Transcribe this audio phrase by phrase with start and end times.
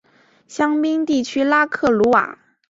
[0.47, 2.39] 香槟地区拉克鲁瓦。